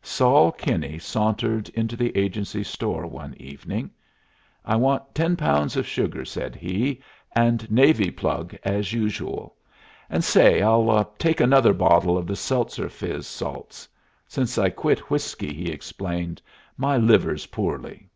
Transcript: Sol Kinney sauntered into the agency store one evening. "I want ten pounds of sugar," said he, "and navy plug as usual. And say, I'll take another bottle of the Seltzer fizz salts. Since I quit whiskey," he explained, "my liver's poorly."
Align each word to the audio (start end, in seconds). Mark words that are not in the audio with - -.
Sol 0.00 0.52
Kinney 0.52 0.96
sauntered 1.00 1.68
into 1.70 1.96
the 1.96 2.16
agency 2.16 2.62
store 2.62 3.04
one 3.04 3.34
evening. 3.36 3.90
"I 4.64 4.76
want 4.76 5.12
ten 5.12 5.34
pounds 5.34 5.76
of 5.76 5.88
sugar," 5.88 6.24
said 6.24 6.54
he, 6.54 7.02
"and 7.32 7.68
navy 7.68 8.12
plug 8.12 8.54
as 8.62 8.92
usual. 8.92 9.56
And 10.08 10.22
say, 10.22 10.62
I'll 10.62 11.04
take 11.18 11.40
another 11.40 11.72
bottle 11.72 12.16
of 12.16 12.28
the 12.28 12.36
Seltzer 12.36 12.88
fizz 12.88 13.26
salts. 13.26 13.88
Since 14.28 14.56
I 14.56 14.70
quit 14.70 15.10
whiskey," 15.10 15.52
he 15.52 15.68
explained, 15.72 16.40
"my 16.76 16.96
liver's 16.96 17.46
poorly." 17.46 18.08